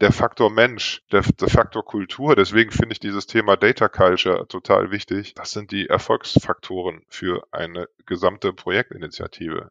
[0.00, 2.36] der Faktor Mensch, der, der Faktor Kultur.
[2.36, 5.34] Deswegen finde ich dieses Thema Data Culture total wichtig.
[5.34, 9.70] Das sind die Erfolgsfaktoren für eine gesamte Projektinitiative.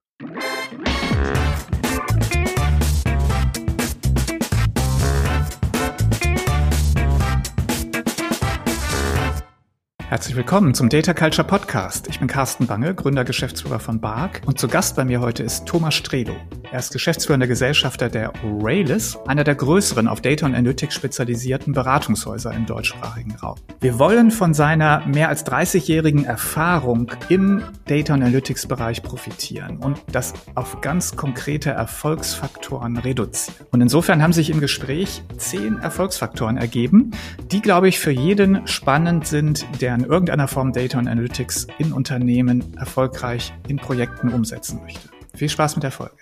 [10.09, 12.07] Herzlich willkommen zum Data Culture Podcast.
[12.07, 15.65] Ich bin Carsten Bange, Gründer, Geschäftsführer von BARC und zu Gast bei mir heute ist
[15.65, 16.33] Thomas Strelo.
[16.71, 22.53] Er ist geschäftsführender Gesellschafter der Oralis, einer der größeren auf Data und Analytics spezialisierten Beratungshäuser
[22.53, 23.57] im deutschsprachigen Raum.
[23.81, 30.01] Wir wollen von seiner mehr als 30-jährigen Erfahrung im Data und Analytics Bereich profitieren und
[30.11, 33.67] das auf ganz konkrete Erfolgsfaktoren reduzieren.
[33.71, 37.11] Und insofern haben sich im Gespräch zehn Erfolgsfaktoren ergeben,
[37.51, 41.91] die, glaube ich, für jeden spannend sind, der in irgendeiner Form Data und Analytics in
[41.91, 45.09] Unternehmen erfolgreich in Projekten umsetzen möchte.
[45.35, 46.17] Viel Spaß mit der Folge.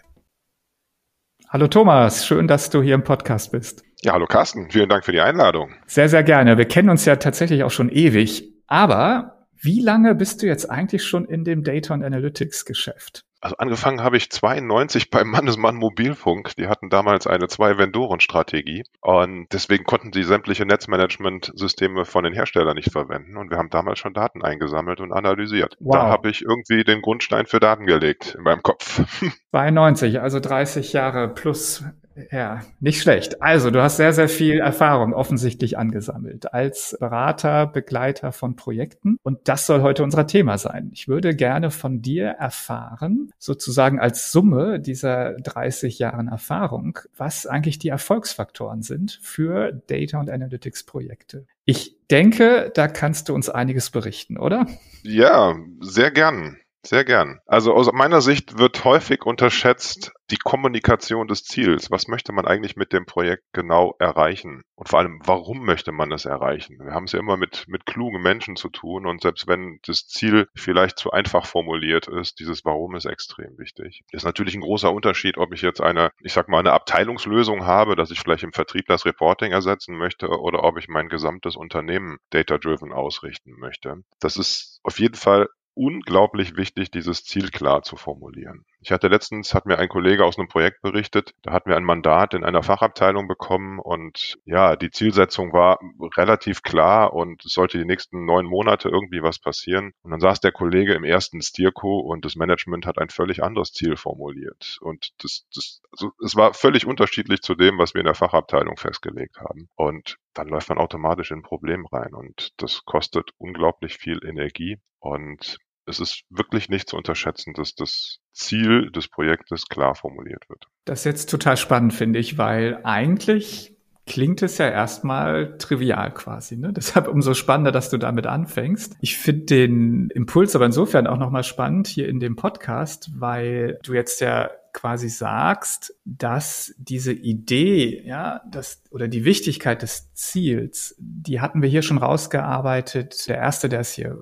[1.50, 3.84] Hallo Thomas, schön, dass du hier im Podcast bist.
[4.02, 5.74] Ja, hallo Carsten, vielen Dank für die Einladung.
[5.88, 6.58] Sehr, sehr gerne.
[6.58, 8.54] Wir kennen uns ja tatsächlich auch schon ewig.
[8.68, 13.25] Aber wie lange bist du jetzt eigentlich schon in dem Data und Analytics Geschäft?
[13.42, 16.56] Also angefangen habe ich 92 beim Mannesmann Mobilfunk.
[16.58, 22.92] Die hatten damals eine Zwei-Vendoren-Strategie und deswegen konnten sie sämtliche Netzmanagement-Systeme von den Herstellern nicht
[22.92, 25.78] verwenden und wir haben damals schon Daten eingesammelt und analysiert.
[25.80, 25.96] Wow.
[25.96, 29.04] Da habe ich irgendwie den Grundstein für Daten gelegt in meinem Kopf.
[29.52, 31.84] 92, also 30 Jahre plus
[32.32, 33.42] ja, nicht schlecht.
[33.42, 39.18] Also, du hast sehr, sehr viel Erfahrung offensichtlich angesammelt als Berater, Begleiter von Projekten.
[39.24, 40.90] Und das soll heute unser Thema sein.
[40.94, 47.80] Ich würde gerne von dir erfahren, sozusagen als Summe dieser 30 Jahren Erfahrung, was eigentlich
[47.80, 51.46] die Erfolgsfaktoren sind für Data und Analytics Projekte.
[51.66, 54.68] Ich denke, da kannst du uns einiges berichten, oder?
[55.04, 56.58] Ja, sehr gern.
[56.86, 57.40] Sehr gern.
[57.48, 61.90] Also aus meiner Sicht wird häufig unterschätzt die Kommunikation des Ziels.
[61.90, 64.62] Was möchte man eigentlich mit dem Projekt genau erreichen?
[64.76, 66.78] Und vor allem, warum möchte man es erreichen?
[66.80, 70.06] Wir haben es ja immer mit, mit klugen Menschen zu tun und selbst wenn das
[70.06, 74.02] Ziel vielleicht zu einfach formuliert ist, dieses Warum ist extrem wichtig.
[74.12, 77.96] Ist natürlich ein großer Unterschied, ob ich jetzt eine, ich sag mal, eine Abteilungslösung habe,
[77.96, 82.18] dass ich vielleicht im Vertrieb das Reporting ersetzen möchte oder ob ich mein gesamtes Unternehmen
[82.30, 84.04] data-driven ausrichten möchte.
[84.20, 88.66] Das ist auf jeden Fall unglaublich wichtig, dieses Ziel klar zu formulieren.
[88.80, 91.84] Ich hatte letztens, hat mir ein Kollege aus einem Projekt berichtet, da hatten wir ein
[91.84, 95.80] Mandat in einer Fachabteilung bekommen und ja, die Zielsetzung war
[96.18, 99.92] relativ klar und es sollte die nächsten neun Monate irgendwie was passieren.
[100.04, 103.74] Und dann saß der Kollege im ersten Stierco und das Management hat ein völlig anderes
[103.74, 104.78] Ziel formuliert.
[104.82, 108.78] Und das, das, also es war völlig unterschiedlich zu dem, was wir in der Fachabteilung
[108.78, 109.68] festgelegt haben.
[109.76, 114.78] Und dann läuft man automatisch in ein Problem rein und das kostet unglaublich viel Energie
[115.00, 120.68] und es ist wirklich nicht zu unterschätzen, dass das Ziel des Projektes klar formuliert wird.
[120.86, 123.76] Das ist jetzt total spannend, finde ich, weil eigentlich
[124.06, 126.58] klingt es ja erstmal trivial quasi.
[126.58, 126.74] Ne?
[126.76, 128.96] Deshalb umso spannender, dass du damit anfängst.
[129.02, 133.94] Ich finde den Impuls aber insofern auch nochmal spannend hier in dem Podcast, weil du
[133.94, 141.42] jetzt ja quasi sagst, dass diese Idee, ja, das oder die Wichtigkeit des Ziels, die
[141.42, 143.28] hatten wir hier schon rausgearbeitet.
[143.28, 144.18] Der erste, der es hier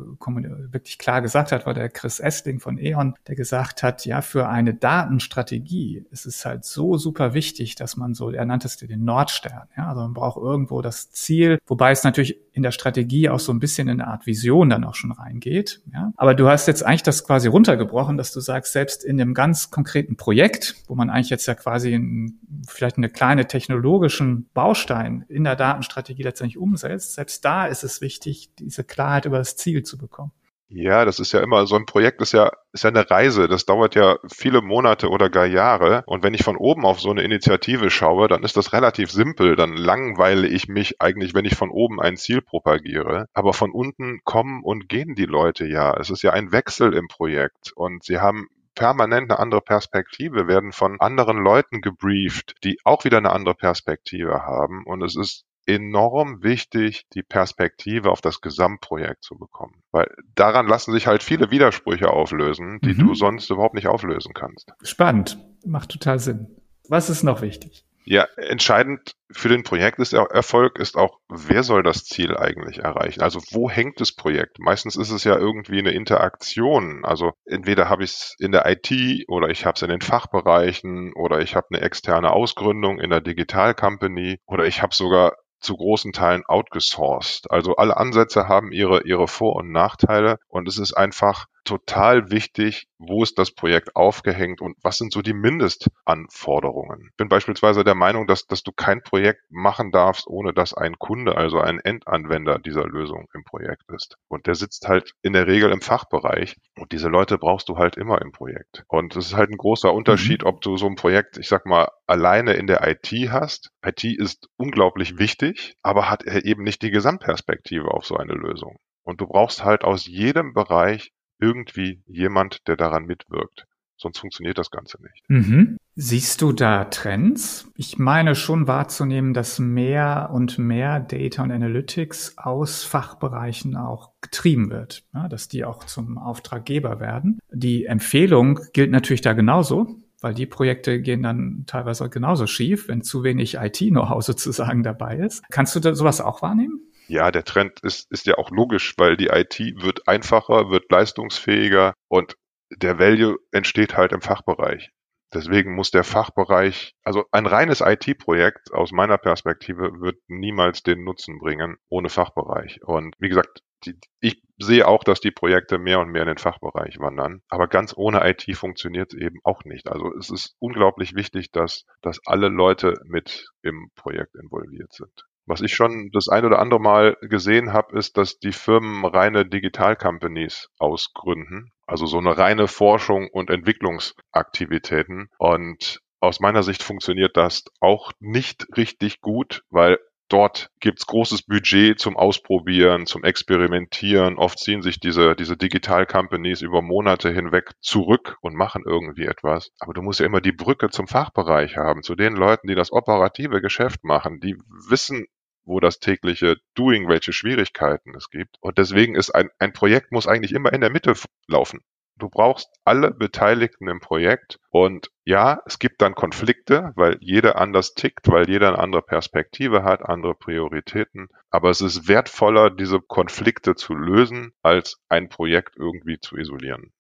[0.71, 4.49] wirklich klar gesagt hat, war der Chris Essling von E.ON, der gesagt hat, ja, für
[4.49, 9.03] eine Datenstrategie ist es halt so super wichtig, dass man so, er nannte es den
[9.03, 13.39] Nordstern, ja, also man braucht irgendwo das Ziel, wobei es natürlich in der Strategie auch
[13.39, 16.11] so ein bisschen in eine Art Vision dann auch schon reingeht, ja.
[16.17, 19.71] Aber du hast jetzt eigentlich das quasi runtergebrochen, dass du sagst, selbst in einem ganz
[19.71, 25.43] konkreten Projekt, wo man eigentlich jetzt ja quasi in, vielleicht eine kleine technologischen Baustein in
[25.43, 29.97] der Datenstrategie letztendlich umsetzt, selbst da ist es wichtig, diese Klarheit über das Ziel zu
[29.97, 30.31] bekommen.
[30.69, 33.47] Ja, das ist ja immer, so ein Projekt ist ja, ist ja eine Reise.
[33.47, 36.01] Das dauert ja viele Monate oder gar Jahre.
[36.07, 39.55] Und wenn ich von oben auf so eine Initiative schaue, dann ist das relativ simpel.
[39.55, 43.27] Dann langweile ich mich eigentlich, wenn ich von oben ein Ziel propagiere.
[43.33, 45.95] Aber von unten kommen und gehen die Leute ja.
[45.95, 47.71] Es ist ja ein Wechsel im Projekt.
[47.75, 53.17] Und sie haben permanent eine andere Perspektive, werden von anderen Leuten gebrieft, die auch wieder
[53.17, 54.85] eine andere Perspektive haben.
[54.85, 59.81] Und es ist enorm wichtig, die Perspektive auf das Gesamtprojekt zu bekommen.
[59.91, 63.07] Weil daran lassen sich halt viele Widersprüche auflösen, die mhm.
[63.07, 64.71] du sonst überhaupt nicht auflösen kannst.
[64.81, 65.37] Spannend.
[65.65, 66.47] Macht total Sinn.
[66.89, 67.85] Was ist noch wichtig?
[68.05, 73.21] Ja, entscheidend für den Projekt ist Erfolg ist auch, wer soll das Ziel eigentlich erreichen?
[73.21, 74.59] Also wo hängt das Projekt?
[74.59, 77.05] Meistens ist es ja irgendwie eine Interaktion.
[77.05, 81.13] Also entweder habe ich es in der IT oder ich habe es in den Fachbereichen
[81.13, 85.33] oder ich habe eine externe Ausgründung in der Digital Company oder ich habe sogar
[85.63, 87.49] zu großen Teilen outgesourced.
[87.49, 92.87] Also alle Ansätze haben ihre, ihre Vor- und Nachteile und es ist einfach total wichtig,
[92.97, 97.07] wo ist das Projekt aufgehängt und was sind so die Mindestanforderungen.
[97.09, 100.97] Ich bin beispielsweise der Meinung, dass, dass du kein Projekt machen darfst, ohne dass ein
[100.99, 104.17] Kunde, also ein Endanwender dieser Lösung im Projekt ist.
[104.27, 107.97] Und der sitzt halt in der Regel im Fachbereich und diese Leute brauchst du halt
[107.97, 108.83] immer im Projekt.
[108.87, 110.47] Und es ist halt ein großer Unterschied, mhm.
[110.47, 113.71] ob du so ein Projekt, ich sag mal, alleine in der IT hast.
[113.85, 118.77] IT ist unglaublich wichtig, aber hat eben nicht die Gesamtperspektive auf so eine Lösung.
[119.03, 121.11] Und du brauchst halt aus jedem Bereich
[121.43, 123.67] irgendwie jemand, der daran mitwirkt.
[123.97, 125.23] Sonst funktioniert das Ganze nicht.
[125.29, 125.77] Mhm.
[125.95, 127.69] Siehst du da Trends?
[127.75, 134.71] Ich meine schon wahrzunehmen, dass mehr und mehr Data und Analytics aus Fachbereichen auch getrieben
[134.71, 137.39] wird, ja, dass die auch zum Auftraggeber werden.
[137.51, 143.03] Die Empfehlung gilt natürlich da genauso, weil die Projekte gehen dann teilweise genauso schief, wenn
[143.03, 145.43] zu wenig IT-Know-how sozusagen dabei ist.
[145.51, 146.81] Kannst du da sowas auch wahrnehmen?
[147.07, 151.93] Ja, der Trend ist, ist ja auch logisch, weil die IT wird einfacher, wird leistungsfähiger
[152.07, 152.35] und
[152.71, 154.89] der Value entsteht halt im Fachbereich.
[155.33, 161.39] Deswegen muss der Fachbereich, also ein reines IT-Projekt aus meiner Perspektive wird niemals den Nutzen
[161.39, 162.79] bringen ohne Fachbereich.
[162.83, 166.37] Und wie gesagt, die, ich sehe auch, dass die Projekte mehr und mehr in den
[166.37, 167.41] Fachbereich wandern.
[167.49, 169.87] Aber ganz ohne IT funktioniert es eben auch nicht.
[169.87, 175.25] Also es ist unglaublich wichtig, dass, dass alle Leute mit im Projekt involviert sind.
[175.45, 179.45] Was ich schon das ein oder andere Mal gesehen habe, ist, dass die Firmen reine
[179.45, 181.71] Digital-Companies ausgründen.
[181.85, 185.27] Also so eine reine Forschung und Entwicklungsaktivitäten.
[185.37, 189.99] Und aus meiner Sicht funktioniert das auch nicht richtig gut, weil
[190.33, 194.37] dort gibt's großes Budget zum Ausprobieren, zum Experimentieren.
[194.37, 199.71] Oft ziehen sich diese, diese Digital-Companies über Monate hinweg zurück und machen irgendwie etwas.
[199.79, 202.91] Aber du musst ja immer die Brücke zum Fachbereich haben, zu den Leuten, die das
[202.91, 204.57] operative Geschäft machen, die
[204.89, 205.27] wissen,
[205.65, 208.57] wo das tägliche Doing, welche Schwierigkeiten es gibt.
[208.59, 211.13] Und deswegen ist ein, ein Projekt muss eigentlich immer in der Mitte
[211.47, 211.81] laufen.
[212.17, 217.95] Du brauchst alle Beteiligten im Projekt und ja, es gibt dann Konflikte, weil jeder anders
[217.95, 221.27] tickt, weil jeder eine andere Perspektive hat, andere Prioritäten.
[221.49, 226.91] Aber es ist wertvoller, diese Konflikte zu lösen, als ein Projekt irgendwie zu isolieren.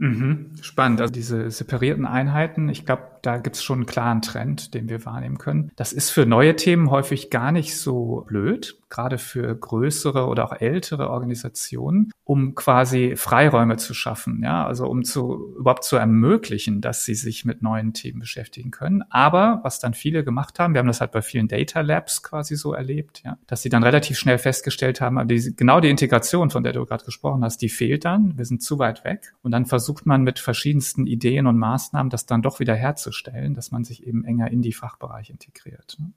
[0.00, 1.02] Mhm, spannend.
[1.02, 5.04] Also diese separierten Einheiten, ich glaube, da gibt es schon einen klaren Trend, den wir
[5.04, 5.72] wahrnehmen können.
[5.76, 10.60] Das ist für neue Themen häufig gar nicht so blöd, gerade für größere oder auch
[10.60, 17.04] ältere Organisationen, um quasi Freiräume zu schaffen, ja, also um zu überhaupt zu ermöglichen, dass
[17.04, 19.02] sie sich mit neuen Themen beschäftigen können.
[19.10, 22.56] Aber was dann viele gemacht haben, wir haben das halt bei vielen Data Labs quasi
[22.56, 26.64] so erlebt, ja, dass sie dann relativ schnell festgestellt haben, die, genau die Integration, von
[26.64, 28.36] der du gerade gesprochen hast, die fehlt dann.
[28.36, 29.32] Wir sind zu weit weg.
[29.42, 33.70] Und dann versucht man mit verschiedensten Ideen und Maßnahmen das dann doch wieder herzustellen, dass
[33.70, 35.96] man sich eben enger in die Fachbereiche integriert.
[35.98, 36.12] Ne?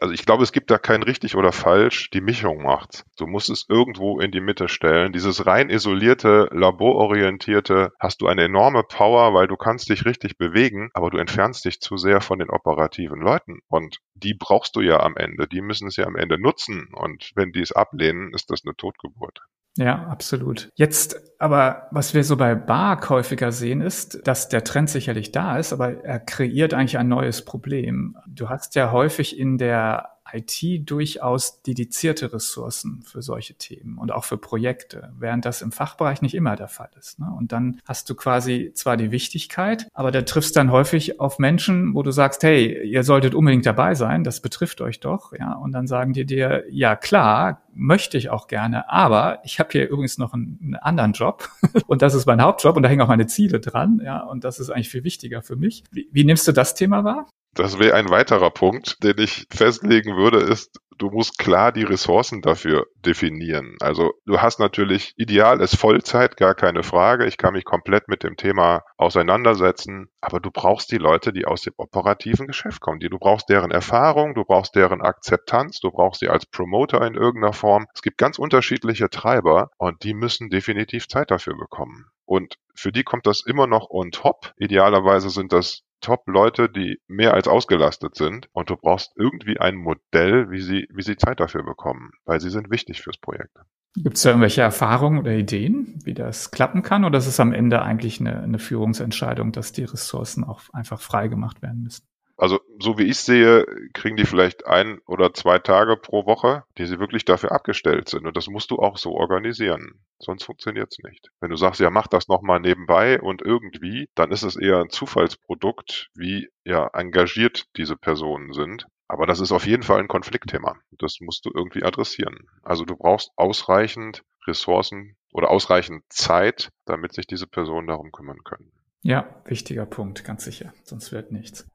[0.00, 3.04] Also ich glaube, es gibt da kein richtig oder falsch, die Mischung macht.
[3.16, 5.12] Du musst es irgendwo in die Mitte stellen.
[5.12, 10.90] Dieses rein isolierte, labororientierte, hast du eine enorme Power, weil du kannst dich richtig bewegen,
[10.94, 13.60] aber du entfernst dich zu sehr von den operativen Leuten.
[13.68, 15.46] Und die brauchst du ja am Ende.
[15.46, 16.88] Die müssen es ja am Ende nutzen.
[16.92, 19.40] Und wenn die es ablehnen, ist das eine Totgeburt.
[19.78, 20.70] Ja, absolut.
[20.74, 25.56] Jetzt aber, was wir so bei Bark häufiger sehen, ist, dass der Trend sicherlich da
[25.56, 28.16] ist, aber er kreiert eigentlich ein neues Problem.
[28.26, 34.24] Du hast ja häufig in der IT durchaus dedizierte Ressourcen für solche Themen und auch
[34.24, 37.18] für Projekte, während das im Fachbereich nicht immer der Fall ist.
[37.18, 37.32] Ne?
[37.36, 41.94] Und dann hast du quasi zwar die Wichtigkeit, aber da triffst dann häufig auf Menschen,
[41.94, 45.72] wo du sagst, hey, ihr solltet unbedingt dabei sein, das betrifft euch doch, ja, und
[45.72, 50.18] dann sagen die dir, ja klar, möchte ich auch gerne, aber ich habe hier übrigens
[50.18, 51.48] noch einen, einen anderen Job
[51.86, 54.58] und das ist mein Hauptjob und da hängen auch meine Ziele dran, ja, und das
[54.58, 55.84] ist eigentlich viel wichtiger für mich.
[55.90, 57.26] Wie, wie nimmst du das Thema wahr?
[57.54, 62.42] Das wäre ein weiterer Punkt, den ich festlegen würde, ist, du musst klar die Ressourcen
[62.42, 63.76] dafür definieren.
[63.80, 67.26] Also du hast natürlich, ideal ist Vollzeit, gar keine Frage.
[67.26, 71.62] Ich kann mich komplett mit dem Thema auseinandersetzen, aber du brauchst die Leute, die aus
[71.62, 73.00] dem operativen Geschäft kommen.
[73.00, 77.14] Die, du brauchst deren Erfahrung, du brauchst deren Akzeptanz, du brauchst sie als Promoter in
[77.14, 77.86] irgendeiner Form.
[77.94, 82.06] Es gibt ganz unterschiedliche Treiber und die müssen definitiv Zeit dafür bekommen.
[82.24, 84.52] Und für die kommt das immer noch on top.
[84.58, 90.50] Idealerweise sind das Top-Leute, die mehr als ausgelastet sind und du brauchst irgendwie ein Modell,
[90.50, 93.56] wie sie, wie sie Zeit dafür bekommen, weil sie sind wichtig fürs Projekt.
[93.94, 97.52] Gibt es da irgendwelche Erfahrungen oder Ideen, wie das klappen kann oder ist es am
[97.52, 102.06] Ende eigentlich eine, eine Führungsentscheidung, dass die Ressourcen auch einfach frei gemacht werden müssen?
[102.38, 106.86] Also so wie ich sehe, kriegen die vielleicht ein oder zwei Tage pro Woche, die
[106.86, 108.26] sie wirklich dafür abgestellt sind.
[108.26, 110.04] Und das musst du auch so organisieren.
[110.20, 111.30] Sonst funktioniert es nicht.
[111.40, 114.90] Wenn du sagst, ja, mach das nochmal nebenbei und irgendwie, dann ist es eher ein
[114.90, 118.86] Zufallsprodukt, wie ja engagiert diese Personen sind.
[119.08, 120.76] Aber das ist auf jeden Fall ein Konfliktthema.
[120.92, 122.46] Das musst du irgendwie adressieren.
[122.62, 128.70] Also du brauchst ausreichend Ressourcen oder ausreichend Zeit, damit sich diese Personen darum kümmern können.
[129.02, 130.72] Ja, wichtiger Punkt, ganz sicher.
[130.84, 131.66] Sonst wird nichts.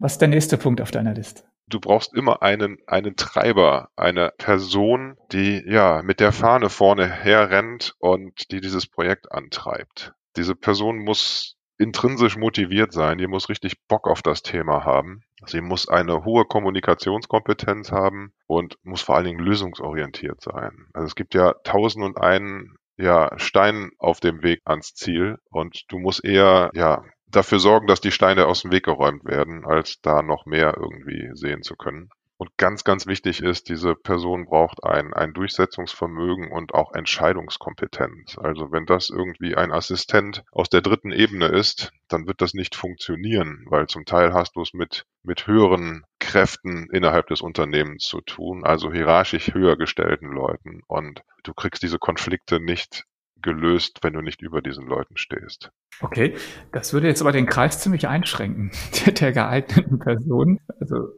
[0.00, 1.44] Was ist der nächste Punkt auf deiner Liste?
[1.68, 7.94] Du brauchst immer einen, einen Treiber, eine Person, die ja mit der Fahne vorne herrennt
[7.98, 10.14] und die dieses Projekt antreibt.
[10.36, 15.22] Diese Person muss intrinsisch motiviert sein, die muss richtig Bock auf das Thema haben.
[15.46, 20.88] Sie muss eine hohe Kommunikationskompetenz haben und muss vor allen Dingen lösungsorientiert sein.
[20.94, 25.84] Also es gibt ja tausend und einen ja, Stein auf dem Weg ans Ziel und
[25.88, 30.00] du musst eher ja dafür sorgen, dass die Steine aus dem Weg geräumt werden, als
[30.02, 32.10] da noch mehr irgendwie sehen zu können.
[32.40, 38.38] Und ganz, ganz wichtig ist, diese Person braucht ein, ein Durchsetzungsvermögen und auch Entscheidungskompetenz.
[38.38, 42.74] Also wenn das irgendwie ein Assistent aus der dritten Ebene ist, dann wird das nicht
[42.74, 48.22] funktionieren, weil zum Teil hast du es mit, mit höheren Kräften innerhalb des Unternehmens zu
[48.22, 50.80] tun, also hierarchisch höher gestellten Leuten.
[50.86, 53.04] Und du kriegst diese Konflikte nicht
[53.42, 55.70] gelöst, wenn du nicht über diesen Leuten stehst.
[56.00, 56.34] Okay,
[56.72, 58.70] das würde jetzt aber den Kreis ziemlich einschränken,
[59.20, 60.60] der geeigneten Person.
[60.80, 61.08] Also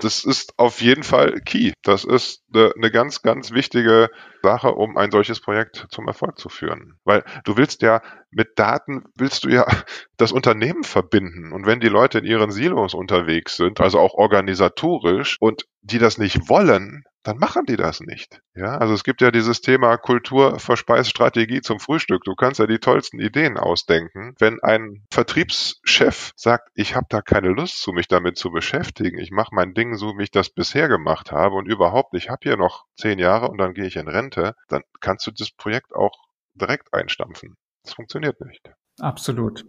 [0.00, 1.72] das ist auf jeden Fall key.
[1.82, 4.10] Das ist eine ganz, ganz wichtige
[4.42, 6.98] Sache, um ein solches Projekt zum Erfolg zu führen.
[7.04, 9.66] Weil du willst ja mit Daten willst du ja
[10.16, 11.52] das Unternehmen verbinden.
[11.52, 16.16] Und wenn die Leute in ihren Silos unterwegs sind, also auch organisatorisch, und die das
[16.18, 18.40] nicht wollen, dann machen die das nicht.
[18.54, 22.24] Ja, also es gibt ja dieses Thema Kultur verspeist Strategie zum Frühstück.
[22.24, 24.34] Du kannst ja die tollsten Ideen ausdenken.
[24.38, 29.30] Wenn ein Vertriebschef sagt, ich habe da keine Lust zu, mich damit zu beschäftigen, ich
[29.30, 32.56] mache mein Ding so, wie ich das bisher gemacht habe und überhaupt, ich habe hier
[32.56, 34.31] noch zehn Jahre und dann gehe ich in Rente,
[34.68, 36.16] dann kannst du das Projekt auch
[36.54, 37.56] direkt einstampfen.
[37.84, 38.70] Das funktioniert nicht.
[39.00, 39.64] Absolut.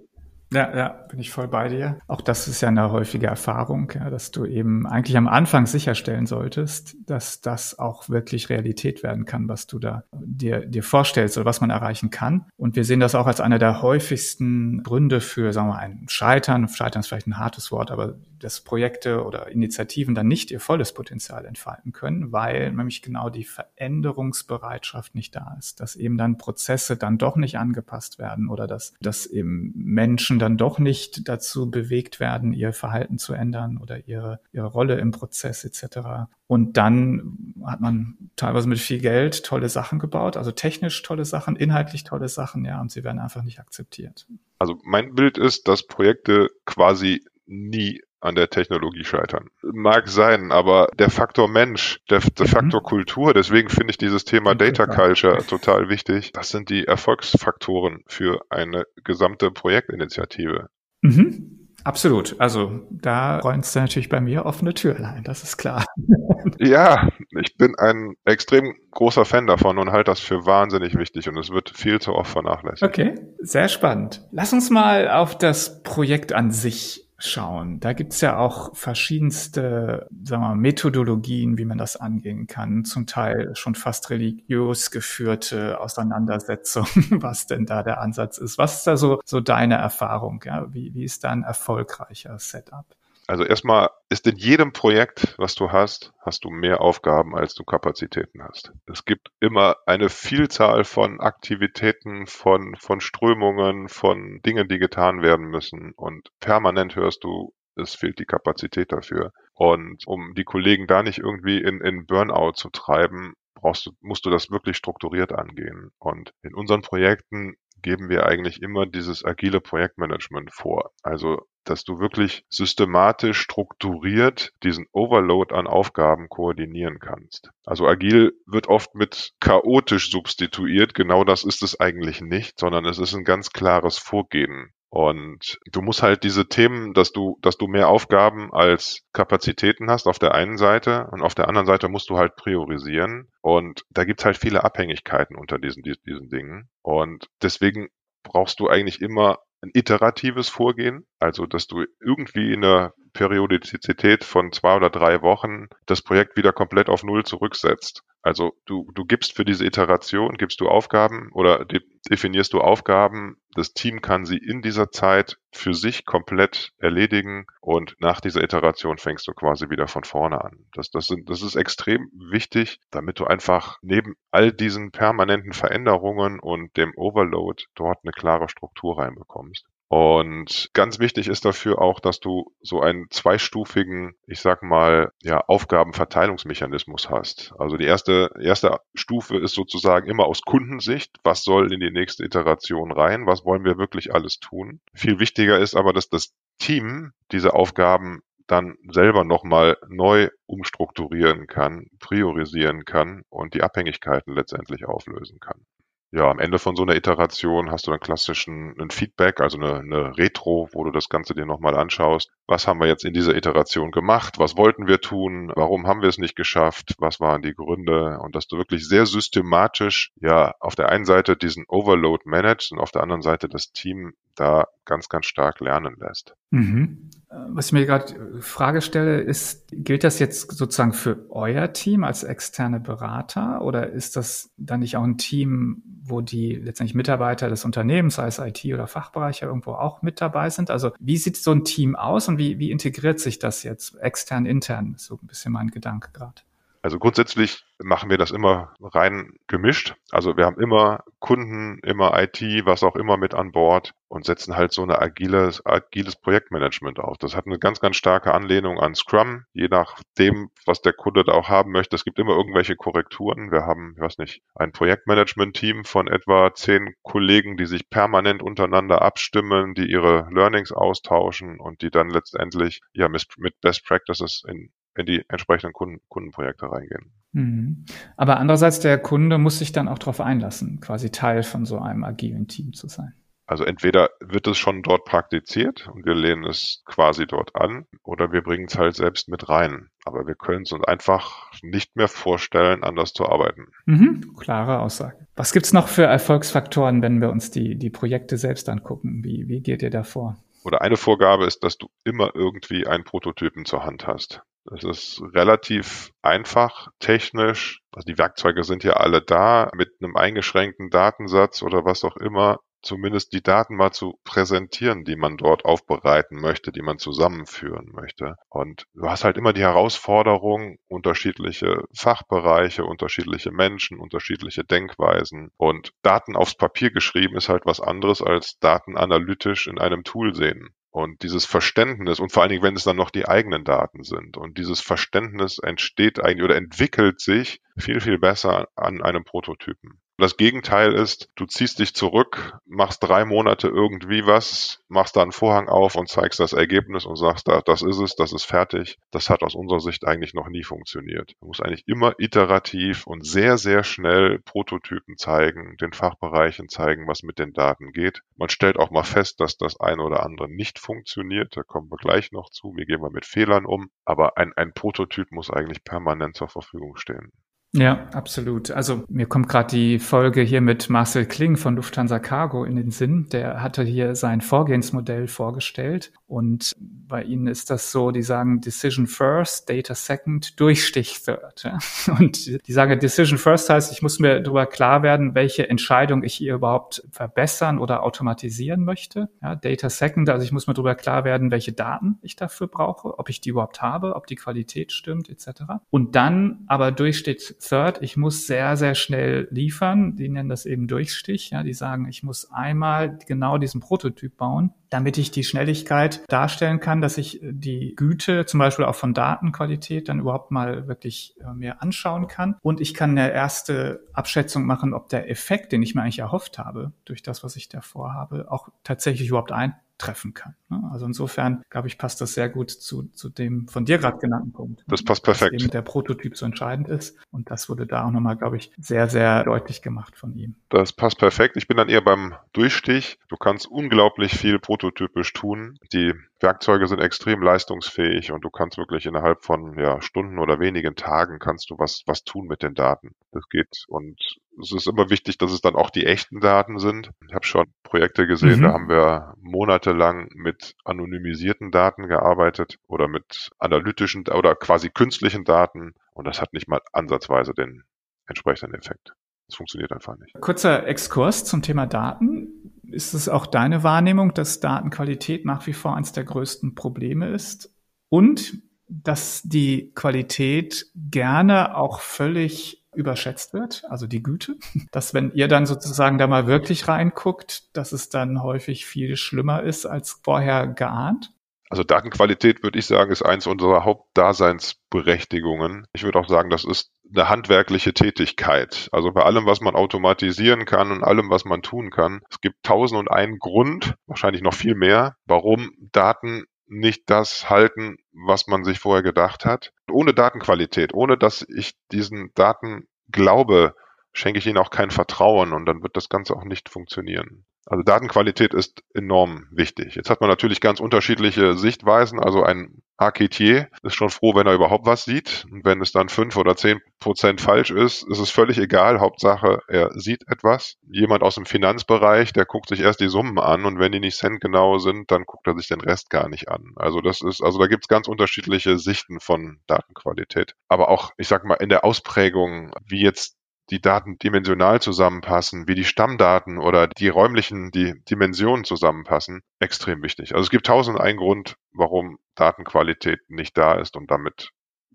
[0.54, 1.98] Ja, ja, bin ich voll bei dir.
[2.08, 6.28] Auch das ist ja eine häufige Erfahrung, ja, dass du eben eigentlich am Anfang sicherstellen
[6.28, 11.46] solltest, dass das auch wirklich Realität werden kann, was du da dir, dir vorstellst oder
[11.46, 12.46] was man erreichen kann.
[12.56, 16.06] Und wir sehen das auch als einer der häufigsten Gründe für, sagen wir mal, ein
[16.08, 16.68] Scheitern.
[16.68, 20.94] Scheitern ist vielleicht ein hartes Wort, aber dass Projekte oder Initiativen dann nicht ihr volles
[20.94, 26.98] Potenzial entfalten können, weil nämlich genau die Veränderungsbereitschaft nicht da ist, dass eben dann Prozesse
[26.98, 32.20] dann doch nicht angepasst werden oder dass, dass eben Menschen dann doch nicht dazu bewegt
[32.20, 36.28] werden, ihr Verhalten zu ändern oder ihre, ihre Rolle im Prozess etc.
[36.48, 41.56] Und dann hat man teilweise mit viel Geld tolle Sachen gebaut, also technisch tolle Sachen,
[41.56, 44.28] inhaltlich tolle Sachen, ja, und sie werden einfach nicht akzeptiert.
[44.60, 49.50] Also mein Bild ist, dass Projekte quasi nie an der Technologie scheitern.
[49.62, 52.52] Mag sein, aber der Faktor Mensch, der, der mhm.
[52.52, 56.32] Faktor Kultur, deswegen finde ich dieses Thema Data Culture total wichtig.
[56.32, 60.70] Das sind die Erfolgsfaktoren für eine gesamte Projektinitiative.
[61.02, 61.64] Mhm.
[61.84, 62.40] Absolut.
[62.40, 65.86] Also da räumst du natürlich bei mir offene Türen ein, das ist klar.
[66.60, 67.10] Ja,
[67.42, 71.52] ich bin ein extrem großer Fan davon und halte das für wahnsinnig wichtig und es
[71.52, 72.84] wird viel zu oft vernachlässigt.
[72.84, 74.28] Okay, sehr spannend.
[74.32, 77.80] Lass uns mal auf das Projekt an sich schauen.
[77.80, 82.86] Da gibt's ja auch verschiedenste sagen wir, Methodologien, wie man das angehen kann.
[82.86, 86.88] Zum Teil schon fast religiös geführte Auseinandersetzungen,
[87.22, 88.58] was denn da der Ansatz ist.
[88.58, 90.44] Was ist da so, so deine Erfahrung?
[90.46, 90.74] Ja?
[90.74, 92.86] Wie, wie ist da ein erfolgreicher Setup?
[93.28, 97.64] Also erstmal ist in jedem Projekt, was du hast, hast du mehr Aufgaben, als du
[97.64, 98.74] Kapazitäten hast.
[98.86, 105.46] Es gibt immer eine Vielzahl von Aktivitäten, von, von Strömungen, von Dingen, die getan werden
[105.46, 105.94] müssen.
[105.96, 109.32] Und permanent hörst du, es fehlt die Kapazität dafür.
[109.54, 114.26] Und um die Kollegen da nicht irgendwie in, in Burnout zu treiben, brauchst du, musst
[114.26, 115.92] du das wirklich strukturiert angehen.
[115.98, 120.92] Und in unseren Projekten geben wir eigentlich immer dieses agile Projektmanagement vor.
[121.02, 127.50] Also dass du wirklich systematisch strukturiert diesen Overload an Aufgaben koordinieren kannst.
[127.66, 130.94] Also agil wird oft mit chaotisch substituiert.
[130.94, 134.74] Genau das ist es eigentlich nicht, sondern es ist ein ganz klares Vorgehen.
[134.94, 140.06] Und du musst halt diese Themen, dass du, dass du mehr Aufgaben als Kapazitäten hast
[140.06, 143.28] auf der einen Seite und auf der anderen Seite musst du halt priorisieren.
[143.42, 146.70] Und da gibt's halt viele Abhängigkeiten unter diesen, diesen Dingen.
[146.84, 147.90] Und deswegen
[148.22, 154.52] brauchst du eigentlich immer ein iteratives Vorgehen, also dass du irgendwie in einer Periodizität von
[154.52, 158.04] zwei oder drei Wochen das Projekt wieder komplett auf Null zurücksetzt.
[158.22, 163.38] Also du, du gibst für diese Iteration, gibst du Aufgaben oder de definierst du Aufgaben.
[163.56, 168.98] Das Team kann sie in dieser Zeit für sich komplett erledigen und nach dieser Iteration
[168.98, 170.66] fängst du quasi wieder von vorne an.
[170.74, 176.40] Das, das, sind, das ist extrem wichtig, damit du einfach neben all diesen permanenten Veränderungen
[176.40, 179.66] und dem Overload dort eine klare Struktur reinbekommst.
[179.96, 185.42] Und ganz wichtig ist dafür auch, dass du so einen zweistufigen, ich sag mal, ja,
[185.42, 187.54] Aufgabenverteilungsmechanismus hast.
[187.60, 191.18] Also die erste, erste Stufe ist sozusagen immer aus Kundensicht.
[191.24, 193.28] Was soll in die nächste Iteration rein?
[193.28, 194.82] Was wollen wir wirklich alles tun?
[194.96, 201.86] Viel wichtiger ist aber, dass das Team diese Aufgaben dann selber nochmal neu umstrukturieren kann,
[202.00, 205.68] priorisieren kann und die Abhängigkeiten letztendlich auflösen kann.
[206.16, 209.80] Ja, am Ende von so einer Iteration hast du dann klassischen ein Feedback, also eine,
[209.80, 212.30] eine Retro, wo du das Ganze dir nochmal anschaust.
[212.46, 214.38] Was haben wir jetzt in dieser Iteration gemacht?
[214.38, 215.52] Was wollten wir tun?
[215.56, 216.94] Warum haben wir es nicht geschafft?
[217.00, 218.20] Was waren die Gründe?
[218.20, 222.78] Und dass du wirklich sehr systematisch, ja, auf der einen Seite diesen Overload managst und
[222.78, 226.36] auf der anderen Seite das Team da ganz, ganz stark lernen lässt.
[226.52, 227.10] Mhm.
[227.50, 232.04] Was ich mir gerade äh, Frage stelle, ist, gilt das jetzt sozusagen für euer Team
[232.04, 237.50] als externe Berater oder ist das dann nicht auch ein Team, wo die letztendlich Mitarbeiter
[237.50, 240.70] des Unternehmens, sei es IT oder Fachbereiche, irgendwo auch mit dabei sind?
[240.70, 244.46] Also wie sieht so ein Team aus und wie, wie integriert sich das jetzt extern,
[244.46, 244.94] intern?
[244.96, 246.42] Ist so ein bisschen mein Gedanke gerade.
[246.84, 249.96] Also grundsätzlich machen wir das immer rein gemischt.
[250.12, 254.58] Also wir haben immer Kunden, immer IT, was auch immer mit an Bord und setzen
[254.58, 257.18] halt so eine agiles, agiles Projektmanagement auf.
[257.18, 261.32] Das hat eine ganz, ganz starke Anlehnung an Scrum, je nachdem, was der Kunde da
[261.32, 261.96] auch haben möchte.
[261.96, 263.50] Es gibt immer irgendwelche Korrekturen.
[263.50, 269.02] Wir haben, ich weiß nicht, ein Projektmanagement-Team von etwa zehn Kollegen, die sich permanent untereinander
[269.02, 275.06] abstimmen, die ihre Learnings austauschen und die dann letztendlich ja mit Best Practices in in
[275.06, 277.12] die entsprechenden Kunden, Kundenprojekte reingehen.
[277.32, 277.86] Mhm.
[278.16, 282.04] Aber andererseits, der Kunde muss sich dann auch darauf einlassen, quasi Teil von so einem
[282.04, 283.14] agilen Team zu sein.
[283.46, 288.32] Also entweder wird es schon dort praktiziert und wir lehnen es quasi dort an oder
[288.32, 289.90] wir bringen es halt selbst mit rein.
[290.06, 293.68] Aber wir können es uns einfach nicht mehr vorstellen, anders zu arbeiten.
[293.86, 295.28] Mhm, klare Aussage.
[295.36, 299.24] Was gibt's noch für Erfolgsfaktoren, wenn wir uns die, die Projekte selbst angucken?
[299.24, 300.38] Wie, wie geht ihr da vor?
[300.64, 304.42] Oder eine Vorgabe ist, dass du immer irgendwie einen Prototypen zur Hand hast.
[304.66, 307.82] Das ist relativ einfach technisch.
[307.92, 312.60] Also die Werkzeuge sind ja alle da mit einem eingeschränkten Datensatz oder was auch immer
[312.84, 318.36] zumindest die Daten mal zu präsentieren, die man dort aufbereiten möchte, die man zusammenführen möchte.
[318.50, 325.52] Und du hast halt immer die Herausforderung, unterschiedliche Fachbereiche, unterschiedliche Menschen, unterschiedliche Denkweisen.
[325.58, 330.36] Und Daten aufs Papier geschrieben ist halt was anderes als Daten analytisch in einem Tool
[330.36, 330.76] sehen.
[330.94, 334.38] Und dieses Verständnis, und vor allen Dingen, wenn es dann noch die eigenen Daten sind,
[334.38, 340.03] und dieses Verständnis entsteht eigentlich oder entwickelt sich viel, viel besser an einem Prototypen.
[340.18, 345.32] Das Gegenteil ist, du ziehst dich zurück, machst drei Monate irgendwie was, machst da einen
[345.32, 349.00] Vorhang auf und zeigst das Ergebnis und sagst, das ist es, das ist fertig.
[349.10, 351.34] Das hat aus unserer Sicht eigentlich noch nie funktioniert.
[351.40, 357.24] Du musst eigentlich immer iterativ und sehr, sehr schnell Prototypen zeigen, den Fachbereichen zeigen, was
[357.24, 358.22] mit den Daten geht.
[358.38, 361.58] Man stellt auch mal fest, dass das eine oder andere nicht funktioniert.
[361.58, 362.76] Da kommen wir gleich noch zu.
[362.76, 363.90] Wie gehen wir mit Fehlern um?
[364.06, 367.32] Aber ein, ein Prototyp muss eigentlich permanent zur Verfügung stehen.
[367.76, 368.70] Ja, absolut.
[368.70, 372.92] Also mir kommt gerade die Folge hier mit Marcel Kling von Lufthansa Cargo in den
[372.92, 373.30] Sinn.
[373.32, 379.06] Der hatte hier sein Vorgehensmodell vorgestellt und bei ihnen ist das so, die sagen Decision
[379.06, 381.72] First, Data Second, Durchstich Third.
[382.20, 386.34] Und die sagen Decision First heißt, ich muss mir darüber klar werden, welche Entscheidung ich
[386.34, 389.30] hier überhaupt verbessern oder automatisieren möchte.
[389.44, 393.20] Ja, Data Second, also ich muss mir darüber klar werden, welche Daten ich dafür brauche,
[393.20, 395.64] ob ich die überhaupt habe, ob die Qualität stimmt etc.
[395.92, 400.16] Und dann aber Durchstich Third, ich muss sehr, sehr schnell liefern.
[400.16, 401.52] Die nennen das eben Durchstich.
[401.52, 406.80] Ja, die sagen, ich muss einmal genau diesen Prototyp bauen, damit ich die Schnelligkeit darstellen
[406.80, 411.54] kann, dass ich die Güte zum Beispiel auch von Datenqualität dann überhaupt mal wirklich äh,
[411.54, 412.56] mir anschauen kann.
[412.62, 416.60] Und ich kann eine erste Abschätzung machen, ob der Effekt, den ich mir eigentlich erhofft
[416.60, 420.56] habe, durch das, was ich davor habe, auch tatsächlich überhaupt ein treffen kann.
[420.70, 420.82] Ne?
[420.92, 424.52] Also insofern, glaube ich, passt das sehr gut zu, zu dem von dir gerade genannten
[424.52, 424.84] Punkt.
[424.88, 425.54] Das passt perfekt.
[425.54, 427.18] Dass eben der Prototyp so entscheidend ist.
[427.32, 430.56] Und das wurde da auch nochmal, glaube ich, sehr, sehr deutlich gemacht von ihm.
[430.70, 431.58] Das passt perfekt.
[431.58, 433.20] Ich bin dann eher beim Durchstich.
[433.30, 435.78] Du kannst unglaublich viel prototypisch tun.
[435.94, 440.96] Die Werkzeuge sind extrem leistungsfähig und du kannst wirklich innerhalb von ja, Stunden oder wenigen
[440.96, 443.16] Tagen kannst du was, was tun mit den Daten.
[443.32, 444.20] Das geht und
[444.62, 447.12] es ist immer wichtig, dass es dann auch die echten Daten sind.
[447.28, 448.64] Ich habe schon Projekte gesehen, mhm.
[448.64, 455.94] da haben wir monatelang mit anonymisierten Daten gearbeitet oder mit analytischen oder quasi künstlichen Daten
[456.14, 457.84] und das hat nicht mal ansatzweise den
[458.28, 459.14] entsprechenden Effekt.
[459.48, 460.34] Das funktioniert einfach nicht.
[460.40, 462.72] Kurzer Exkurs zum Thema Daten.
[462.90, 467.76] Ist es auch deine Wahrnehmung, dass Datenqualität nach wie vor eines der größten Probleme ist?
[468.10, 474.56] Und dass die Qualität gerne auch völlig überschätzt wird, also die Güte,
[474.92, 479.64] dass wenn ihr dann sozusagen da mal wirklich reinguckt, dass es dann häufig viel schlimmer
[479.64, 481.32] ist als vorher geahnt?
[481.70, 485.88] Also Datenqualität würde ich sagen, ist eins unserer Hauptdaseinsberechtigungen.
[485.94, 488.90] Ich würde auch sagen, das ist eine handwerkliche Tätigkeit.
[488.92, 492.22] Also bei allem, was man automatisieren kann und allem, was man tun kann.
[492.30, 497.98] Es gibt tausend und einen Grund, wahrscheinlich noch viel mehr, warum Daten nicht das halten,
[498.12, 499.74] was man sich vorher gedacht hat.
[499.92, 503.76] Ohne Datenqualität, ohne dass ich diesen Daten glaube,
[504.14, 507.46] schenke ich ihnen auch kein Vertrauen und dann wird das Ganze auch nicht funktionieren.
[507.66, 509.96] Also Datenqualität ist enorm wichtig.
[509.96, 512.20] Jetzt hat man natürlich ganz unterschiedliche Sichtweisen.
[512.20, 515.46] Also ein Arquetier ist schon froh, wenn er überhaupt was sieht.
[515.52, 519.00] Und wenn es dann fünf oder zehn Prozent falsch ist, ist es völlig egal.
[519.00, 520.76] Hauptsache, er sieht etwas.
[520.90, 524.18] Jemand aus dem Finanzbereich, der guckt sich erst die Summen an und wenn die nicht
[524.18, 526.74] centgenau sind, dann guckt er sich den Rest gar nicht an.
[526.76, 530.56] Also das ist, also da gibt es ganz unterschiedliche Sichten von Datenqualität.
[530.68, 533.38] Aber auch, ich sag mal, in der Ausprägung, wie jetzt
[533.70, 540.34] die Daten dimensional zusammenpassen, wie die Stammdaten oder die räumlichen, die Dimensionen zusammenpassen, extrem wichtig.
[540.34, 544.50] Also es gibt tausend einen Grund, warum Datenqualität nicht da ist und damit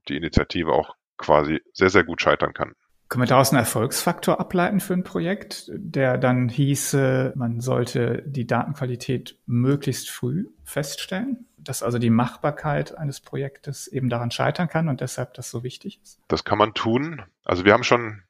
[0.09, 2.73] die Initiative auch quasi sehr, sehr gut scheitern kann.
[3.09, 8.47] Können wir daraus einen Erfolgsfaktor ableiten für ein Projekt, der dann hieße, man sollte die
[8.47, 11.47] Datenqualität möglichst früh feststellen?
[11.57, 16.01] Dass also die Machbarkeit eines Projektes eben daran scheitern kann und deshalb das so wichtig
[16.03, 16.21] ist?
[16.29, 17.23] Das kann man tun.
[17.45, 18.23] Also wir haben schon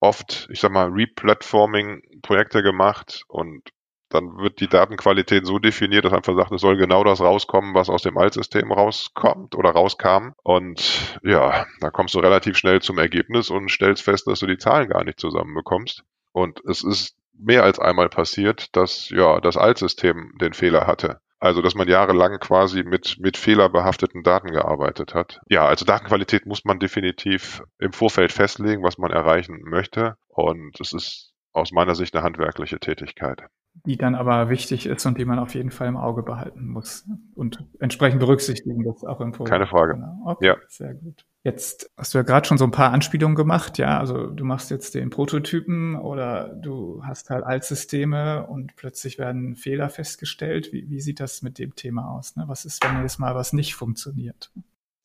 [0.00, 3.70] oft, ich sag mal, Replatforming-Projekte gemacht und
[4.08, 7.90] dann wird die Datenqualität so definiert, dass einfach sagt, es soll genau das rauskommen, was
[7.90, 10.30] aus dem Altsystem rauskommt oder rauskam.
[10.44, 14.58] Und ja, da kommst du relativ schnell zum Ergebnis und stellst fest, dass du die
[14.58, 16.04] Zahlen gar nicht zusammenbekommst.
[16.32, 21.20] Und es ist mehr als einmal passiert, dass ja das Altsystem den Fehler hatte.
[21.46, 25.40] Also, dass man jahrelang quasi mit, mit fehlerbehafteten Daten gearbeitet hat.
[25.48, 30.16] Ja, also Datenqualität muss man definitiv im Vorfeld festlegen, was man erreichen möchte.
[30.26, 33.44] Und es ist aus meiner Sicht eine handwerkliche Tätigkeit.
[33.84, 37.06] Die dann aber wichtig ist und die man auf jeden Fall im Auge behalten muss
[37.34, 39.52] und entsprechend berücksichtigen, das auch im Vorfeld.
[39.52, 39.94] Keine Frage.
[39.94, 40.22] Genau.
[40.24, 40.56] Okay, ja.
[40.68, 41.24] Sehr gut.
[41.44, 44.00] Jetzt hast du ja gerade schon so ein paar Anspielungen gemacht, ja.
[44.00, 49.88] Also du machst jetzt den Prototypen oder du hast halt Altsysteme und plötzlich werden Fehler
[49.88, 50.72] festgestellt.
[50.72, 52.34] Wie, wie sieht das mit dem Thema aus?
[52.34, 52.44] Ne?
[52.48, 54.50] Was ist, wenn jetzt mal was nicht funktioniert?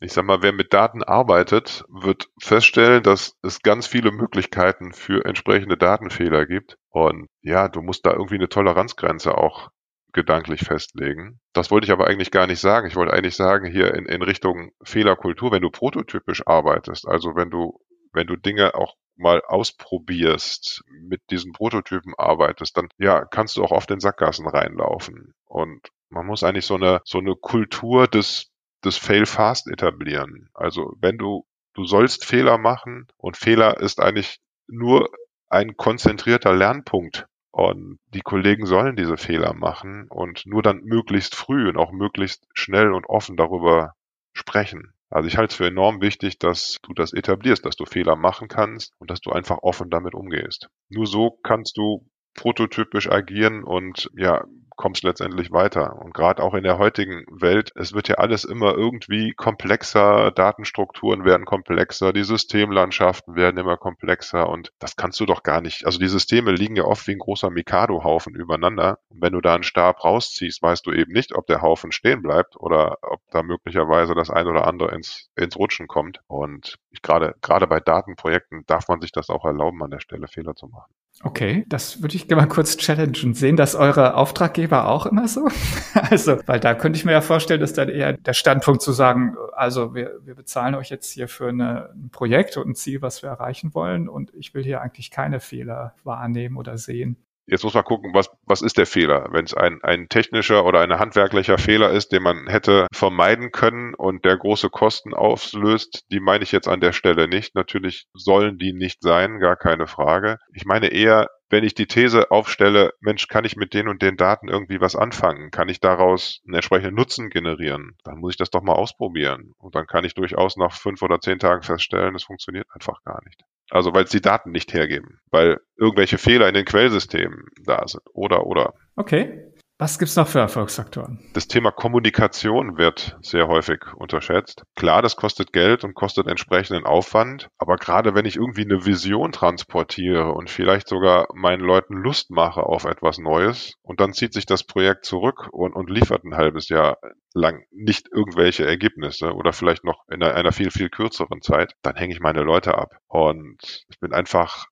[0.04, 5.26] Ich sag mal, wer mit Daten arbeitet, wird feststellen, dass es ganz viele Möglichkeiten für
[5.26, 6.78] entsprechende Datenfehler gibt.
[6.90, 9.70] Und ja, du musst da irgendwie eine Toleranzgrenze auch
[10.12, 11.40] gedanklich festlegen.
[11.54, 12.88] Das wollte ich aber eigentlich gar nicht sagen.
[12.88, 17.52] Ich wollte eigentlich sagen, hier in, in Richtung Fehlerkultur, wenn du prototypisch arbeitest, also wenn
[17.52, 17.80] du,
[18.12, 23.72] wenn du Dinge auch mal ausprobierst, mit diesen Prototypen arbeitest, dann ja, kannst du auch
[23.72, 25.36] oft in Sackgassen reinlaufen.
[25.46, 28.51] Und man muss eigentlich so eine, so eine Kultur des,
[28.84, 30.50] des Fail Fast etablieren.
[30.54, 35.10] Also wenn du, du sollst Fehler machen und Fehler ist eigentlich nur
[35.50, 41.68] ein konzentrierter Lernpunkt und die Kollegen sollen diese Fehler machen und nur dann möglichst früh
[41.68, 43.94] und auch möglichst schnell und offen darüber
[44.34, 44.94] sprechen.
[45.10, 48.48] Also ich halte es für enorm wichtig, dass du das etablierst, dass du Fehler machen
[48.48, 50.70] kannst und dass du einfach offen damit umgehst.
[50.90, 54.46] Nur so kannst du prototypisch agieren und ja,
[54.82, 56.02] kommst letztendlich weiter.
[56.02, 61.24] Und gerade auch in der heutigen Welt, es wird ja alles immer irgendwie komplexer, Datenstrukturen
[61.24, 65.86] werden komplexer, die Systemlandschaften werden immer komplexer und das kannst du doch gar nicht.
[65.86, 68.98] Also die Systeme liegen ja oft wie ein großer Mikado-Haufen übereinander.
[69.10, 72.24] Und wenn du da einen Stab rausziehst, weißt du eben nicht, ob der Haufen stehen
[72.24, 76.22] bleibt oder ob da möglicherweise das ein oder andere ins, ins Rutschen kommt.
[76.26, 80.56] Und gerade, gerade bei Datenprojekten darf man sich das auch erlauben, an der Stelle Fehler
[80.56, 80.92] zu machen.
[81.24, 83.36] Okay, das würde ich gerne mal kurz challengen.
[83.36, 85.48] Sehen das eure Auftraggeber auch immer so?
[85.94, 89.36] also, weil da könnte ich mir ja vorstellen, dass dann eher der Standpunkt zu sagen,
[89.54, 93.22] also wir, wir bezahlen euch jetzt hier für eine, ein Projekt und ein Ziel, was
[93.22, 97.18] wir erreichen wollen und ich will hier eigentlich keine Fehler wahrnehmen oder sehen.
[97.52, 99.28] Jetzt muss man gucken, was, was ist der Fehler?
[99.32, 103.94] Wenn es ein, ein technischer oder ein handwerklicher Fehler ist, den man hätte vermeiden können
[103.94, 107.54] und der große Kosten auslöst, die meine ich jetzt an der Stelle nicht.
[107.54, 110.38] Natürlich sollen die nicht sein, gar keine Frage.
[110.54, 114.16] Ich meine eher, wenn ich die These aufstelle, Mensch, kann ich mit den und den
[114.16, 115.52] Daten irgendwie was anfangen?
[115.52, 117.98] Kann ich daraus einen entsprechenden Nutzen generieren?
[118.06, 119.52] Dann muss ich das doch mal ausprobieren.
[119.58, 123.22] Und dann kann ich durchaus nach fünf oder zehn Tagen feststellen, es funktioniert einfach gar
[123.26, 123.44] nicht.
[123.72, 128.04] Also weil es die Daten nicht hergeben, weil irgendwelche Fehler in den Quellsystemen da sind.
[128.14, 128.74] Oder, oder.
[128.98, 129.51] Okay.
[129.82, 131.18] Was gibt's noch für Erfolgsfaktoren?
[131.34, 134.62] Das Thema Kommunikation wird sehr häufig unterschätzt.
[134.76, 139.32] Klar, das kostet Geld und kostet entsprechenden Aufwand, aber gerade wenn ich irgendwie eine Vision
[139.32, 144.46] transportiere und vielleicht sogar meinen Leuten Lust mache auf etwas Neues und dann zieht sich
[144.46, 147.00] das Projekt zurück und, und liefert ein halbes Jahr
[147.34, 151.96] lang nicht irgendwelche Ergebnisse oder vielleicht noch in einer, einer viel, viel kürzeren Zeit, dann
[151.96, 152.98] hänge ich meine Leute ab.
[153.08, 153.58] Und
[153.90, 154.68] ich bin einfach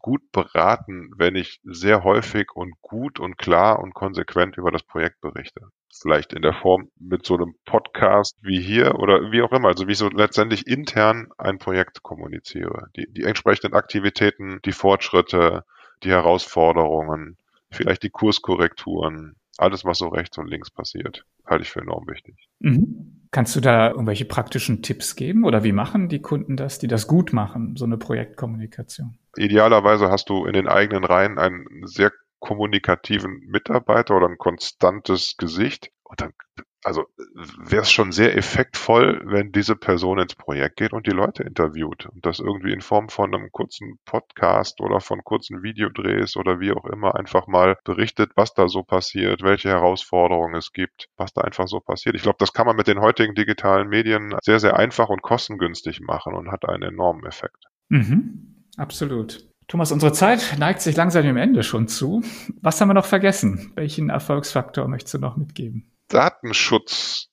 [0.00, 5.20] gut beraten, wenn ich sehr häufig und gut und klar und konsequent über das Projekt
[5.20, 5.68] berichte.
[5.92, 9.68] Vielleicht in der Form mit so einem Podcast wie hier oder wie auch immer.
[9.68, 12.88] Also wie ich so letztendlich intern ein Projekt kommuniziere.
[12.96, 15.64] Die, die entsprechenden Aktivitäten, die Fortschritte,
[16.02, 17.36] die Herausforderungen,
[17.70, 22.48] vielleicht die Kurskorrekturen, alles, was so rechts und links passiert, halte ich für enorm wichtig.
[22.60, 23.19] Mhm.
[23.32, 27.06] Kannst du da irgendwelche praktischen Tipps geben oder wie machen die Kunden das, die das
[27.06, 29.18] gut machen, so eine Projektkommunikation?
[29.36, 35.90] Idealerweise hast du in den eigenen Reihen einen sehr kommunikativen Mitarbeiter oder ein konstantes Gesicht
[36.02, 36.32] und dann
[36.82, 37.04] also
[37.58, 42.06] wäre es schon sehr effektvoll, wenn diese Person ins Projekt geht und die Leute interviewt
[42.06, 46.72] und das irgendwie in Form von einem kurzen Podcast oder von kurzen Videodrehs oder wie
[46.72, 51.42] auch immer einfach mal berichtet, was da so passiert, welche Herausforderungen es gibt, was da
[51.42, 52.14] einfach so passiert.
[52.14, 56.00] Ich glaube, das kann man mit den heutigen digitalen Medien sehr, sehr einfach und kostengünstig
[56.00, 57.66] machen und hat einen enormen Effekt.
[57.88, 59.46] Mhm, absolut.
[59.68, 62.22] Thomas, unsere Zeit neigt sich langsam dem Ende schon zu.
[62.60, 63.72] Was haben wir noch vergessen?
[63.76, 65.92] Welchen Erfolgsfaktor möchtest du noch mitgeben?
[66.10, 67.28] Datenschutz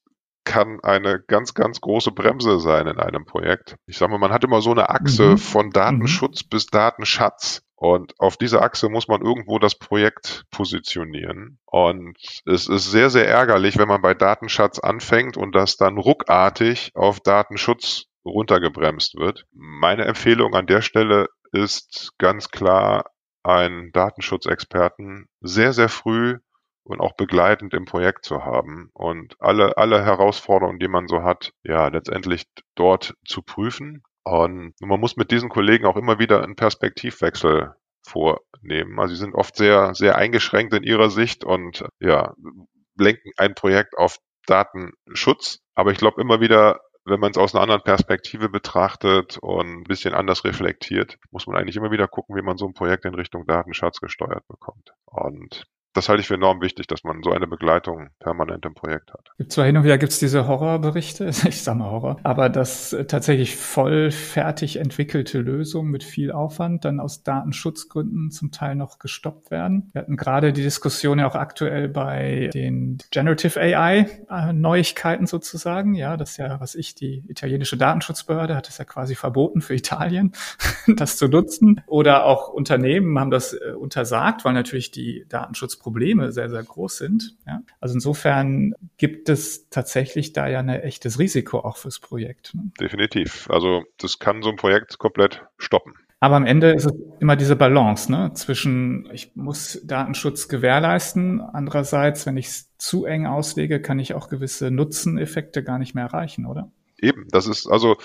[0.46, 3.76] kann eine ganz, ganz große Bremse sein in einem Projekt.
[3.86, 5.38] Ich sage mal, man hat immer so eine Achse mhm.
[5.38, 6.50] von Datenschutz mhm.
[6.50, 7.63] bis Datenschatz.
[7.76, 11.60] Und auf dieser Achse muss man irgendwo das Projekt positionieren.
[11.66, 16.92] Und es ist sehr, sehr ärgerlich, wenn man bei Datenschatz anfängt und das dann ruckartig
[16.96, 19.46] auf Datenschutz runtergebremst wird.
[19.52, 23.12] Meine Empfehlung an der Stelle ist ganz klar,
[23.44, 26.40] einen Datenschutzexperten sehr, sehr früh
[26.88, 31.52] und auch begleitend im Projekt zu haben und alle, alle Herausforderungen, die man so hat,
[31.63, 32.45] ja, letztendlich
[32.76, 34.04] dort zu prüfen.
[34.23, 37.73] Und man muss mit diesen Kollegen auch immer wieder einen Perspektivwechsel
[38.06, 39.00] vornehmen.
[39.00, 42.34] Also sie sind oft sehr, sehr eingeschränkt in ihrer Sicht und ja,
[42.97, 45.60] lenken ein Projekt auf Datenschutz.
[45.76, 49.84] Aber ich glaube immer wieder, wenn man es aus einer anderen Perspektive betrachtet und ein
[49.84, 53.15] bisschen anders reflektiert, muss man eigentlich immer wieder gucken, wie man so ein Projekt in
[53.15, 54.91] Richtung Datenschatz gesteuert bekommt.
[55.06, 55.65] Und
[55.98, 59.32] das halte ich für enorm wichtig, dass man so eine Begleitung permanent im Projekt hat.
[59.38, 63.06] Gibt zwar hin und wieder gibt's diese Horrorberichte, ich sage mal Horror, aber dass äh,
[63.06, 69.50] tatsächlich voll fertig entwickelte Lösungen mit viel Aufwand dann aus Datenschutzgründen zum Teil noch gestoppt
[69.50, 69.90] werden.
[69.94, 75.96] Wir hatten gerade die Diskussion ja auch aktuell bei den Generative AI äh, Neuigkeiten sozusagen.
[75.96, 79.74] Ja, das ist ja, was ich, die italienische Datenschutzbehörde hat es ja quasi verboten für
[79.74, 80.34] Italien,
[80.88, 81.82] das zu nutzen.
[81.88, 86.97] Oder auch Unternehmen haben das äh, untersagt, weil natürlich die Datenschutzprobleme Probleme sehr, sehr groß
[86.97, 87.38] sind.
[87.47, 87.62] Ja?
[87.80, 92.54] Also insofern gibt es tatsächlich da ja ein echtes Risiko auch fürs Projekt.
[92.54, 92.71] Ne?
[92.78, 93.50] Definitiv.
[93.50, 95.93] Also das kann so ein Projekt komplett stoppen.
[96.19, 98.34] Aber am Ende ist es immer diese Balance ne?
[98.34, 101.39] zwischen, ich muss Datenschutz gewährleisten.
[101.39, 106.04] Andererseits, wenn ich es zu eng auslege, kann ich auch gewisse Nutzeneffekte gar nicht mehr
[106.04, 106.69] erreichen, oder?
[107.00, 107.95] Eben, das ist also,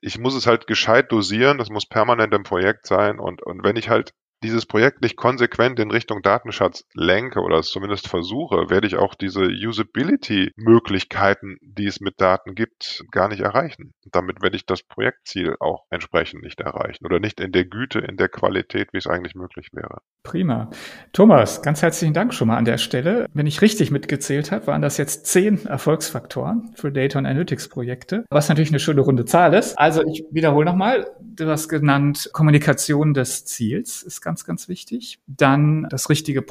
[0.00, 3.76] ich muss es halt gescheit dosieren, das muss permanent im Projekt sein und, und wenn
[3.76, 8.86] ich halt dieses Projekt nicht konsequent in Richtung Datenschatz lenke oder es zumindest versuche, werde
[8.86, 13.92] ich auch diese Usability-Möglichkeiten, die es mit Daten gibt, gar nicht erreichen.
[14.12, 18.16] damit werde ich das Projektziel auch entsprechend nicht erreichen oder nicht in der Güte, in
[18.16, 19.98] der Qualität, wie es eigentlich möglich wäre.
[20.22, 20.70] Prima.
[21.12, 23.26] Thomas, ganz herzlichen Dank schon mal an der Stelle.
[23.32, 28.24] Wenn ich richtig mitgezählt habe, waren das jetzt zehn Erfolgsfaktoren für Data und Analytics Projekte,
[28.30, 29.78] was natürlich eine schöne runde Zahl ist.
[29.78, 35.20] Also ich wiederhole nochmal, du hast genannt Kommunikation des Ziels ist ganz, ganz wichtig.
[35.26, 36.42] Dann das richtige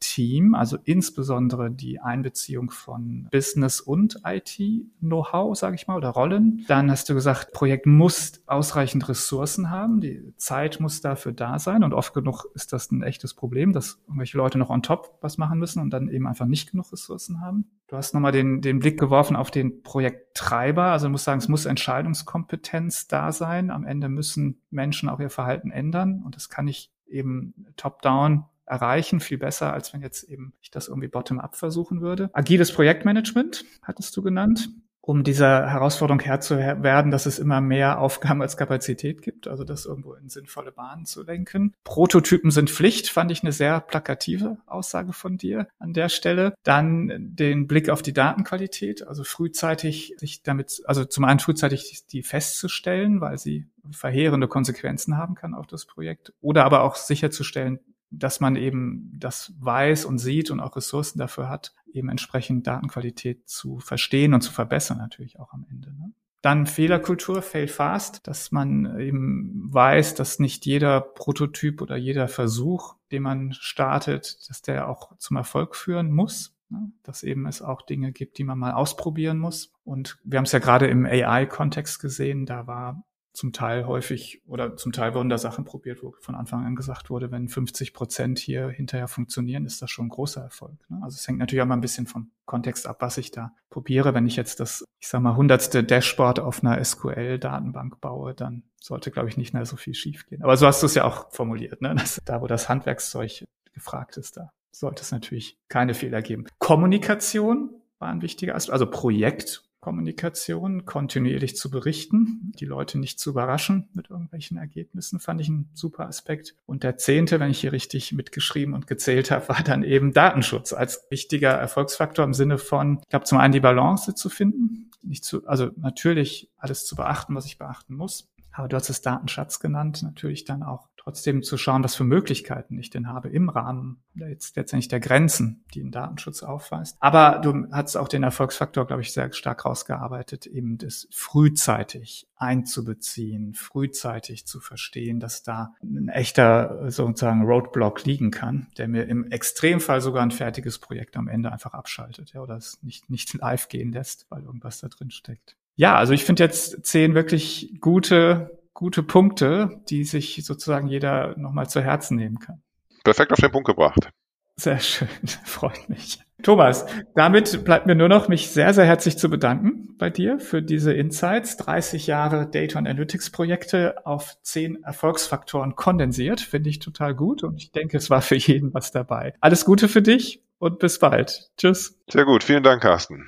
[0.00, 6.64] Projektteam, also insbesondere die Einbeziehung von Business und IT-Know-how, sage ich mal, oder Rollen.
[6.68, 11.84] Dann hast du gesagt, Projekt muss ausreichend Ressourcen haben, die Zeit muss dafür da sein
[11.84, 15.38] und oft genug ist das ein echtes Problem, dass irgendwelche Leute noch on top was
[15.38, 17.66] machen müssen und dann eben einfach nicht genug Ressourcen haben.
[17.86, 20.84] Du hast nochmal den, den Blick geworfen auf den Projekttreiber.
[20.84, 23.70] Also du musst sagen, es muss Entscheidungskompetenz da sein.
[23.70, 26.22] Am Ende müssen Menschen auch ihr Verhalten ändern.
[26.24, 30.88] Und das kann ich eben top-down erreichen, viel besser, als wenn jetzt eben ich das
[30.88, 32.30] irgendwie bottom-up versuchen würde.
[32.32, 34.70] Agiles Projektmanagement hattest du genannt
[35.02, 39.64] um dieser Herausforderung Herr zu werden, dass es immer mehr Aufgaben als Kapazität gibt, also
[39.64, 41.74] das irgendwo in sinnvolle Bahnen zu lenken.
[41.84, 46.54] Prototypen sind Pflicht, fand ich eine sehr plakative Aussage von dir an der Stelle.
[46.62, 52.22] Dann den Blick auf die Datenqualität, also frühzeitig sich damit, also zum einen frühzeitig die
[52.22, 58.40] festzustellen, weil sie verheerende Konsequenzen haben kann auf das Projekt, oder aber auch sicherzustellen, dass
[58.40, 63.78] man eben das weiß und sieht und auch Ressourcen dafür hat, eben entsprechend Datenqualität zu
[63.78, 65.90] verstehen und zu verbessern natürlich auch am Ende.
[65.92, 66.12] Ne?
[66.42, 72.96] Dann Fehlerkultur, fail fast, dass man eben weiß, dass nicht jeder Prototyp oder jeder Versuch,
[73.12, 76.56] den man startet, dass der auch zum Erfolg führen muss.
[76.70, 76.92] Ne?
[77.02, 79.72] Dass eben es auch Dinge gibt, die man mal ausprobieren muss.
[79.84, 84.76] Und wir haben es ja gerade im AI-Kontext gesehen, da war zum Teil häufig oder
[84.76, 88.38] zum Teil wurden da Sachen probiert, wo von Anfang an gesagt wurde, wenn 50 Prozent
[88.38, 90.78] hier hinterher funktionieren, ist das schon ein großer Erfolg.
[90.88, 91.00] Ne?
[91.02, 94.14] Also es hängt natürlich auch mal ein bisschen vom Kontext ab, was ich da probiere.
[94.14, 99.10] Wenn ich jetzt das, ich sag mal, hundertste Dashboard auf einer SQL-Datenbank baue, dann sollte,
[99.10, 100.42] glaube ich, nicht mehr so viel schiefgehen.
[100.42, 101.94] Aber so hast du es ja auch formuliert, ne?
[101.94, 106.46] Dass, da, wo das Handwerkszeug gefragt ist, da sollte es natürlich keine Fehler geben.
[106.58, 113.30] Kommunikation war ein wichtiger Aspekt, also Projekt Kommunikation kontinuierlich zu berichten, die Leute nicht zu
[113.30, 116.54] überraschen mit irgendwelchen Ergebnissen, fand ich ein super Aspekt.
[116.66, 120.72] Und der zehnte, wenn ich hier richtig mitgeschrieben und gezählt habe, war dann eben Datenschutz
[120.72, 125.24] als wichtiger Erfolgsfaktor im Sinne von, ich glaube, zum einen die Balance zu finden, nicht
[125.24, 128.28] zu, also natürlich alles zu beachten, was ich beachten muss.
[128.52, 132.78] Aber du hast es Datenschatz genannt, natürlich dann auch trotzdem zu schauen, was für Möglichkeiten
[132.78, 136.96] ich denn habe im Rahmen jetzt letztendlich der Grenzen, die ein Datenschutz aufweist.
[137.00, 143.54] Aber du hast auch den Erfolgsfaktor, glaube ich, sehr stark rausgearbeitet, eben das frühzeitig einzubeziehen,
[143.54, 150.02] frühzeitig zu verstehen, dass da ein echter sozusagen Roadblock liegen kann, der mir im Extremfall
[150.02, 153.92] sogar ein fertiges Projekt am Ende einfach abschaltet ja, oder es nicht, nicht live gehen
[153.92, 155.56] lässt, weil irgendwas da drin steckt.
[155.76, 161.68] Ja, also ich finde jetzt zehn wirklich gute gute Punkte, die sich sozusagen jeder nochmal
[161.68, 162.62] zu Herzen nehmen kann.
[163.04, 164.08] Perfekt auf den Punkt gebracht.
[164.56, 165.08] Sehr schön,
[165.44, 166.18] freut mich.
[166.42, 170.62] Thomas, damit bleibt mir nur noch, mich sehr, sehr herzlich zu bedanken bei dir für
[170.62, 171.58] diese Insights.
[171.58, 177.56] 30 Jahre Data und Analytics Projekte auf 10 Erfolgsfaktoren kondensiert, finde ich total gut und
[177.56, 179.34] ich denke, es war für jeden was dabei.
[179.42, 181.50] Alles Gute für dich und bis bald.
[181.58, 182.00] Tschüss.
[182.08, 183.26] Sehr gut, vielen Dank, Carsten.